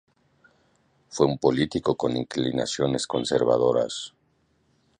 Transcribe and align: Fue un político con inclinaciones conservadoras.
Fue 1.09 1.27
un 1.27 1.37
político 1.37 1.95
con 1.95 2.17
inclinaciones 2.17 3.05
conservadoras. 3.05 4.15